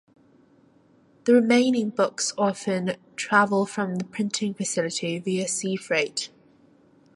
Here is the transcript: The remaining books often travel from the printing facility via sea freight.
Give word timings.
The 1.25 1.33
remaining 1.35 1.91
books 1.91 2.33
often 2.35 2.93
travel 3.15 3.67
from 3.67 3.97
the 3.97 4.03
printing 4.03 4.55
facility 4.55 5.19
via 5.19 5.47
sea 5.47 5.75
freight. 5.75 6.31